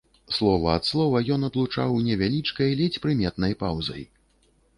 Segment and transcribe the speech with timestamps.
[0.35, 4.03] Слова ад слова ён адлучаў невялічкай, ледзь прыметнай паўзай.